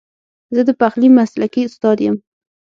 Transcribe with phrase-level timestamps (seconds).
[0.55, 2.15] زه د پخلي مسلکي استاد یم